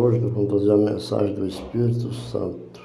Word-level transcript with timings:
Hoje 0.00 0.20
vamos 0.20 0.48
trazer 0.48 0.70
a 0.70 0.76
mensagem 0.76 1.34
do 1.34 1.44
Espírito 1.44 2.14
Santo. 2.14 2.80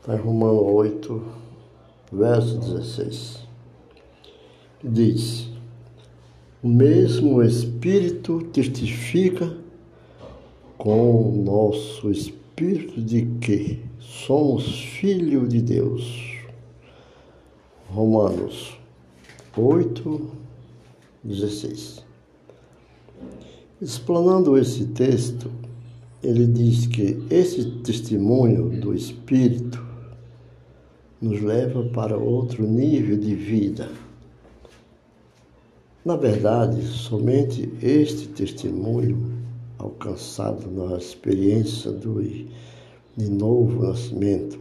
Está 0.00 0.14
em 0.14 0.18
Romano 0.18 0.62
8, 0.62 1.22
verso 2.10 2.58
16. 2.58 3.46
Diz: 4.82 5.50
O 6.62 6.68
mesmo 6.68 7.42
Espírito 7.42 8.40
testifica 8.54 9.54
com 10.78 11.28
o 11.28 11.44
nosso 11.44 12.10
Espírito 12.10 12.98
de 13.02 13.26
que 13.38 13.84
somos 14.00 14.82
filhos 14.82 15.46
de 15.46 15.60
Deus. 15.60 16.38
Romanos 17.90 18.78
8, 19.58 20.30
16. 21.22 22.11
Explanando 23.82 24.56
esse 24.56 24.84
texto, 24.84 25.50
ele 26.22 26.46
diz 26.46 26.86
que 26.86 27.20
esse 27.28 27.64
testemunho 27.80 28.80
do 28.80 28.94
Espírito 28.94 29.84
nos 31.20 31.40
leva 31.40 31.82
para 31.88 32.16
outro 32.16 32.64
nível 32.64 33.16
de 33.16 33.34
vida. 33.34 33.90
Na 36.04 36.14
verdade, 36.14 36.80
somente 36.80 37.68
este 37.82 38.28
testemunho, 38.28 39.42
alcançado 39.76 40.70
na 40.70 40.96
experiência 40.96 41.90
do 41.90 42.22
de 42.22 43.28
novo 43.28 43.82
nascimento, 43.82 44.60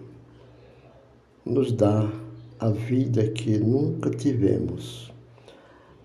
nos 1.46 1.72
dá 1.72 2.12
a 2.60 2.72
vida 2.72 3.28
que 3.28 3.60
nunca 3.60 4.10
tivemos. 4.10 5.14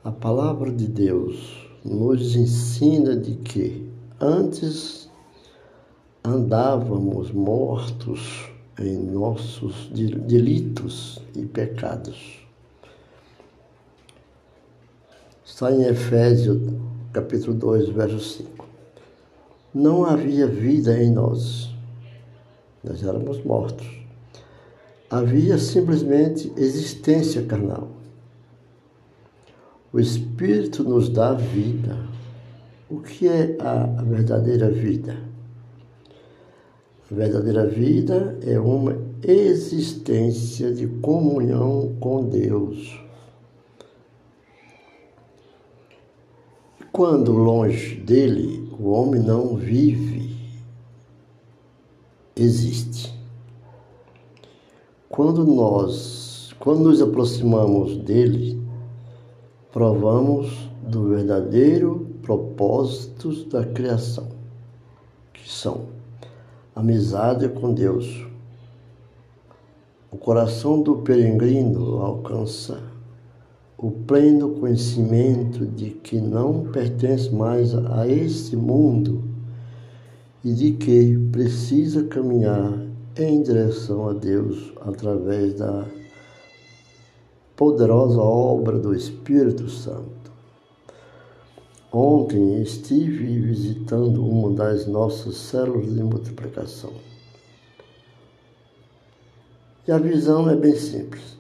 A 0.05 0.13
palavra 0.13 0.71
de 0.71 0.87
Deus 0.87 1.66
nos 1.89 2.35
ensina 2.35 3.17
de 3.17 3.37
que 3.37 3.89
antes 4.21 5.09
andávamos 6.25 7.31
mortos 7.31 8.51
em 8.79 8.97
nossos 8.99 9.89
delitos 9.93 11.21
e 11.35 11.47
pecados. 11.47 12.45
Está 15.45 15.71
em 15.71 15.85
Efésios 15.85 16.61
capítulo 17.13 17.55
2, 17.55 17.91
verso 17.91 18.19
5. 18.19 18.67
Não 19.73 20.05
havia 20.05 20.47
vida 20.47 21.01
em 21.01 21.11
nós. 21.11 21.71
Nós 22.83 23.03
éramos 23.03 23.43
mortos. 23.45 23.87
Havia 25.09 25.57
simplesmente 25.57 26.53
existência 26.57 27.43
carnal. 27.45 27.96
O 29.97 29.99
Espírito 29.99 30.85
nos 30.85 31.09
dá 31.09 31.33
vida. 31.33 31.97
O 32.91 33.01
que 33.01 33.27
é 33.27 33.57
a, 33.59 34.03
verdadeira 34.03 34.71
vida? 34.71 35.17
A 37.11 37.15
verdadeira 37.15 37.67
vida 37.67 38.39
é 38.43 38.61
uma 38.61 38.95
existência 39.23 40.71
de 40.71 40.87
comunhão 40.87 41.97
com 41.99 42.29
Deus. 42.29 43.01
Quando 46.93 47.33
longe 47.33 47.97
dele, 47.97 48.71
o 48.79 48.91
homem 48.91 49.23
não 49.23 49.57
vive, 49.57 50.37
existe. 52.37 53.19
Quando 55.09 55.43
nós, 55.43 56.55
quando 56.59 56.81
nos 56.81 57.01
aproximamos 57.01 57.97
dele, 57.97 58.66
provamos 59.77 60.71
do 60.89 61.09
verdadeiro 61.09 62.07
propósito 62.23 63.45
da 63.51 63.63
criação, 63.63 64.27
que 65.35 65.47
são 65.47 65.89
amizade 66.75 67.47
com 67.51 67.75
Deus. 67.75 68.27
O 70.11 70.17
coração 70.17 70.81
do 70.81 70.97
peregrino 71.03 72.01
alcança 72.01 72.81
o 73.77 73.91
pleno 73.91 74.59
conhecimento 74.59 75.67
de 75.67 75.91
que 75.91 76.23
não 76.23 76.65
pertence 76.73 77.31
mais 77.35 77.75
a 77.75 78.09
este 78.09 78.57
mundo 78.57 79.25
e 80.43 80.55
de 80.55 80.73
que 80.73 81.19
precisa 81.31 82.03
caminhar 82.05 82.73
em 83.15 83.43
direção 83.43 84.09
a 84.09 84.15
Deus 84.15 84.73
através 84.81 85.53
da 85.53 85.85
poderosa 87.57 88.21
obra 88.21 88.79
do 88.79 88.95
Espírito 88.95 89.69
Santo. 89.71 90.31
Ontem 91.91 92.61
estive 92.61 93.41
visitando 93.41 94.23
uma 94.23 94.53
das 94.53 94.87
nossas 94.87 95.37
células 95.37 95.95
de 95.95 96.03
multiplicação. 96.03 96.93
E 99.89 99.91
a 99.91 99.97
visão 99.97 100.51
é 100.51 100.55
bem 100.55 100.77
simples. 100.77 101.39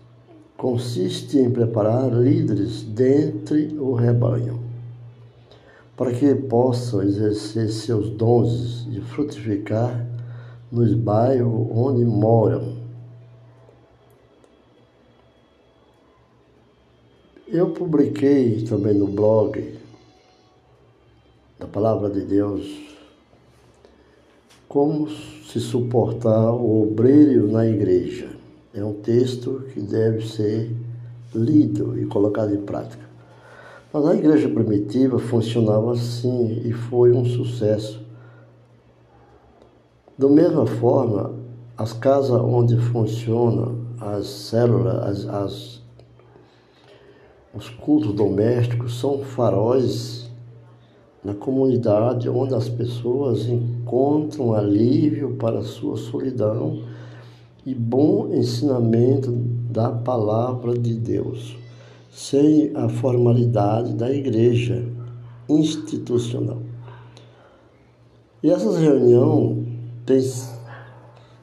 Consiste 0.56 1.38
em 1.38 1.50
preparar 1.50 2.10
líderes 2.10 2.82
dentre 2.82 3.76
o 3.78 3.92
rebanho, 3.92 4.58
para 5.94 6.12
que 6.12 6.34
possam 6.34 7.02
exercer 7.02 7.68
seus 7.68 8.08
dons 8.08 8.88
e 8.90 9.00
frutificar 9.02 10.06
nos 10.72 10.94
bairros 10.94 11.68
onde 11.70 12.04
moram 12.06 12.85
Eu 17.56 17.70
publiquei 17.70 18.62
também 18.64 18.92
no 18.92 19.06
blog 19.06 19.78
da 21.58 21.66
Palavra 21.66 22.10
de 22.10 22.20
Deus 22.20 22.82
como 24.68 25.08
se 25.08 25.58
suportar 25.58 26.52
o 26.52 26.82
obreiro 26.82 27.50
na 27.50 27.66
igreja. 27.66 28.28
É 28.74 28.84
um 28.84 28.92
texto 28.92 29.64
que 29.72 29.80
deve 29.80 30.28
ser 30.28 30.70
lido 31.34 31.98
e 31.98 32.04
colocado 32.04 32.54
em 32.54 32.60
prática. 32.60 33.08
Mas 33.90 34.04
a 34.04 34.14
igreja 34.14 34.50
primitiva 34.50 35.18
funcionava 35.18 35.92
assim 35.92 36.60
e 36.62 36.74
foi 36.74 37.10
um 37.12 37.24
sucesso. 37.24 38.04
Da 40.18 40.28
mesma 40.28 40.66
forma, 40.66 41.34
as 41.74 41.94
casas 41.94 42.38
onde 42.38 42.76
funcionam 42.76 43.78
as 43.98 44.26
células, 44.26 45.24
as, 45.24 45.26
as 45.26 45.85
os 47.56 47.70
cultos 47.70 48.12
domésticos 48.12 49.00
são 49.00 49.22
faróis 49.22 50.30
na 51.24 51.34
comunidade 51.34 52.28
onde 52.28 52.54
as 52.54 52.68
pessoas 52.68 53.46
encontram 53.46 54.52
alívio 54.52 55.36
para 55.36 55.62
sua 55.62 55.96
solidão 55.96 56.84
e 57.64 57.74
bom 57.74 58.28
ensinamento 58.32 59.32
da 59.32 59.90
palavra 59.90 60.74
de 60.74 60.94
Deus, 60.94 61.56
sem 62.10 62.70
a 62.76 62.88
formalidade 62.88 63.94
da 63.94 64.10
igreja 64.10 64.86
institucional. 65.48 66.62
E 68.42 68.50
essa 68.50 68.78
reunião 68.78 69.66
tem 70.04 70.20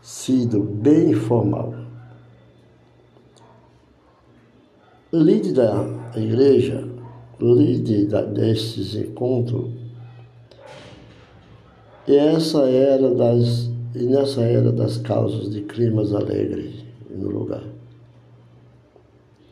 sido 0.01 0.61
bem 0.61 1.11
informal. 1.11 1.73
Lide 5.11 5.51
da 6.13 6.21
igreja, 6.21 6.87
lide 7.39 8.05
destes 8.05 8.95
encontros, 8.95 9.71
e 12.07 12.15
essa 12.15 12.69
era 12.69 13.13
das 13.13 13.71
e 13.95 14.05
nessa 14.05 14.41
era 14.41 14.71
das 14.71 14.97
causas 14.97 15.51
de 15.51 15.61
climas 15.61 16.13
alegres 16.13 16.83
no 17.09 17.29
lugar, 17.29 17.63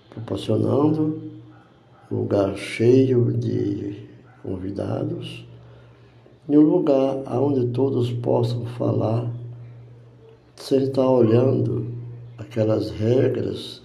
proporcionando 0.09 1.21
um 2.11 2.15
lugar 2.15 2.57
cheio 2.57 3.31
de 3.31 3.95
convidados 4.41 5.45
e 6.49 6.57
um 6.57 6.61
lugar 6.61 7.17
onde 7.39 7.67
todos 7.67 8.11
possam 8.11 8.65
falar 8.65 9.31
sem 10.55 10.83
estar 10.83 11.07
olhando 11.07 11.87
aquelas 12.37 12.89
regras 12.89 13.81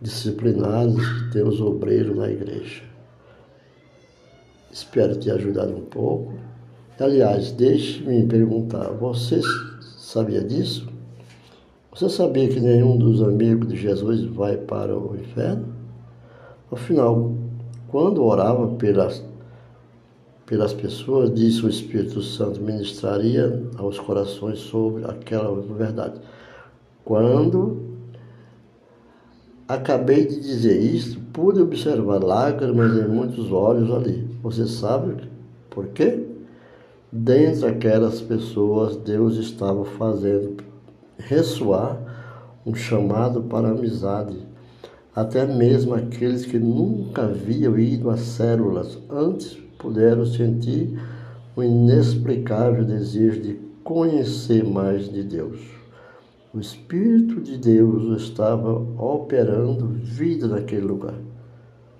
disciplinados 0.00 1.06
que 1.06 1.32
temos 1.32 1.60
obreiros 1.60 2.16
na 2.16 2.30
igreja. 2.30 2.82
Espero 4.70 5.16
ter 5.16 5.30
ajudado 5.30 5.76
um 5.76 5.84
pouco. 5.84 6.34
Aliás, 6.98 7.52
deixe-me 7.52 8.26
perguntar: 8.26 8.90
você 8.90 9.40
sabia 9.80 10.42
disso? 10.42 10.88
Você 11.92 12.08
sabia 12.08 12.48
que 12.48 12.58
nenhum 12.58 12.98
dos 12.98 13.22
amigos 13.22 13.68
de 13.68 13.76
Jesus 13.76 14.24
vai 14.24 14.56
para 14.56 14.98
o 14.98 15.14
inferno? 15.14 15.72
Afinal, 16.70 17.32
quando 17.86 18.24
orava 18.24 18.66
pelas, 18.74 19.24
pelas 20.44 20.74
pessoas, 20.74 21.32
disse 21.32 21.64
o 21.64 21.68
Espírito 21.68 22.20
Santo, 22.20 22.60
ministraria 22.60 23.62
aos 23.76 24.00
corações 24.00 24.58
sobre 24.58 25.04
aquela 25.04 25.54
verdade. 25.60 26.20
Quando 27.04 27.93
Acabei 29.66 30.26
de 30.26 30.40
dizer 30.40 30.78
isso, 30.78 31.20
pude 31.32 31.60
observar 31.60 32.22
lágrimas 32.22 32.96
em 32.96 33.08
muitos 33.08 33.50
olhos 33.50 33.90
ali. 33.90 34.28
Você 34.42 34.66
sabe 34.66 35.28
por 35.70 35.88
quê? 35.88 36.34
dentre 37.16 37.66
aquelas 37.68 38.20
pessoas, 38.20 38.96
Deus 38.96 39.36
estava 39.36 39.84
fazendo 39.84 40.56
ressoar 41.16 41.96
um 42.66 42.74
chamado 42.74 43.44
para 43.44 43.68
amizade. 43.68 44.36
Até 45.14 45.46
mesmo 45.46 45.94
aqueles 45.94 46.44
que 46.44 46.58
nunca 46.58 47.22
haviam 47.22 47.78
ido 47.78 48.10
às 48.10 48.18
células 48.18 48.98
antes 49.08 49.56
puderam 49.78 50.26
sentir 50.26 50.98
o 51.54 51.62
inexplicável 51.62 52.84
desejo 52.84 53.40
de 53.40 53.60
conhecer 53.84 54.64
mais 54.64 55.08
de 55.08 55.22
Deus. 55.22 55.60
O 56.54 56.60
Espírito 56.60 57.40
de 57.40 57.58
Deus 57.58 58.22
estava 58.22 58.70
operando 58.96 59.88
vida 59.88 60.46
naquele 60.46 60.82
lugar, 60.82 61.18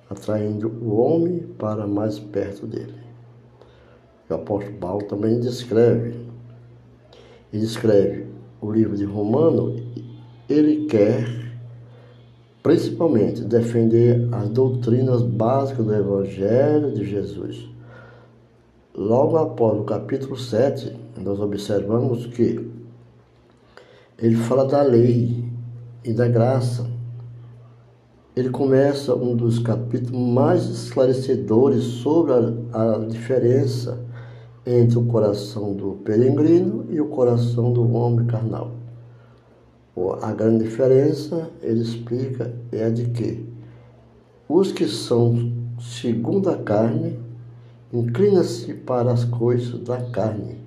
atraindo 0.08 0.68
o 0.80 0.94
homem 0.94 1.40
para 1.58 1.88
mais 1.88 2.20
perto 2.20 2.64
dele. 2.64 2.94
O 4.30 4.34
apóstolo 4.34 4.76
Paulo 4.76 5.04
também 5.08 5.40
descreve, 5.40 6.14
ele 7.52 7.64
escreve 7.64 8.26
o 8.60 8.70
livro 8.70 8.96
de 8.96 9.04
Romano, 9.04 9.74
ele 10.48 10.86
quer 10.86 11.26
principalmente 12.62 13.42
defender 13.42 14.28
as 14.32 14.48
doutrinas 14.50 15.20
básicas 15.20 15.84
do 15.84 15.92
Evangelho 15.92 16.92
de 16.92 17.04
Jesus. 17.04 17.68
Logo 18.94 19.36
após 19.36 19.80
o 19.80 19.84
capítulo 19.84 20.36
7, 20.36 20.96
nós 21.18 21.40
observamos 21.40 22.26
que 22.26 22.83
ele 24.19 24.37
fala 24.37 24.64
da 24.64 24.82
lei 24.82 25.44
e 26.05 26.12
da 26.12 26.28
graça. 26.28 26.87
Ele 28.37 28.50
começa 28.50 29.14
um 29.14 29.34
dos 29.34 29.58
capítulos 29.58 30.20
mais 30.20 30.64
esclarecedores 30.64 31.82
sobre 31.84 32.32
a, 32.32 32.94
a 32.94 32.99
diferença 33.06 33.99
entre 34.66 34.99
o 34.99 35.05
coração 35.06 35.75
do 35.75 35.93
peregrino 36.05 36.87
e 36.90 37.00
o 37.00 37.08
coração 37.08 37.72
do 37.72 37.93
homem 37.93 38.26
carnal. 38.26 38.72
A 40.22 40.32
grande 40.32 40.64
diferença, 40.64 41.50
ele 41.62 41.82
explica, 41.82 42.52
é 42.72 42.84
a 42.84 42.90
de 42.90 43.06
que 43.10 43.46
os 44.49 44.72
que 44.72 44.87
são 44.88 45.52
segundo 45.81 46.50
a 46.50 46.56
carne 46.56 47.19
inclinam-se 47.93 48.75
para 48.75 49.12
as 49.12 49.25
coisas 49.25 49.81
da 49.81 50.00
carne, 50.10 50.58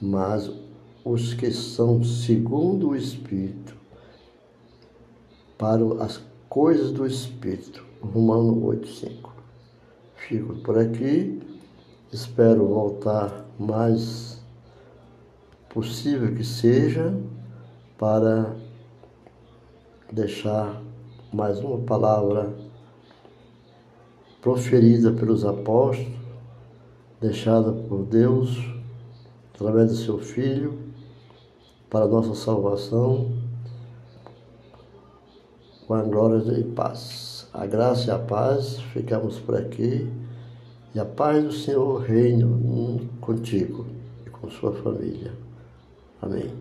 mas 0.00 0.50
os 1.04 1.34
que 1.34 1.50
são 1.50 2.02
segundo 2.04 2.90
o 2.90 2.96
Espírito 2.96 3.76
para 5.58 5.82
as 6.02 6.20
coisas 6.48 6.92
do 6.92 7.06
Espírito. 7.06 7.84
Romano 8.00 8.60
8,5. 8.66 9.30
Fico 10.16 10.54
por 10.56 10.78
aqui. 10.78 11.40
Espero 12.12 12.66
voltar 12.66 13.46
mais 13.58 14.42
possível 15.68 16.34
que 16.34 16.44
seja 16.44 17.14
para 17.96 18.54
deixar 20.12 20.82
mais 21.32 21.58
uma 21.60 21.78
palavra 21.78 22.52
proferida 24.42 25.12
pelos 25.12 25.44
apóstolos, 25.44 26.12
deixada 27.20 27.72
por 27.72 28.04
Deus 28.04 28.58
através 29.54 29.90
do 29.90 29.96
seu 29.96 30.18
Filho 30.18 30.81
para 31.92 32.06
nossa 32.06 32.34
salvação, 32.34 33.30
com 35.86 35.92
a 35.92 36.00
glória 36.00 36.58
e 36.58 36.64
paz. 36.64 37.46
A 37.52 37.66
graça 37.66 38.08
e 38.08 38.10
a 38.10 38.18
paz, 38.18 38.78
ficamos 38.94 39.38
por 39.38 39.54
aqui. 39.54 40.10
E 40.94 40.98
a 40.98 41.04
paz 41.04 41.44
do 41.44 41.52
Senhor 41.52 42.00
reine 42.00 43.10
contigo 43.20 43.84
e 44.26 44.30
com 44.30 44.48
sua 44.48 44.72
família. 44.72 45.32
Amém. 46.22 46.50